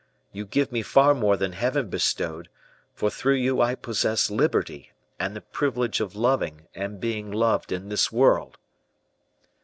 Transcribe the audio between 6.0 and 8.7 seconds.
loving and being loved in this world.